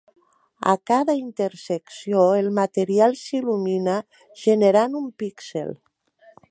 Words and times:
A 0.71 0.73
cada 0.89 1.13
intersecció, 1.23 2.23
el 2.39 2.49
material 2.61 3.15
s'il·lumina, 3.21 3.99
generant 4.47 5.01
un 5.03 5.09
píxel. 5.25 5.75